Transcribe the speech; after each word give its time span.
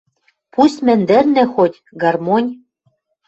Пусть 0.53 0.79
мӹндӹрнӹ 0.85 1.43
хоть, 1.53 1.83
гармонь 2.01 2.49